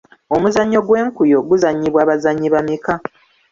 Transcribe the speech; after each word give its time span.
Omuzannyo 0.35 0.79
gw'enkuyo 0.87 1.39
guzanyibwa 1.49 1.99
abazannyi 2.05 2.47
bameka? 2.53 2.93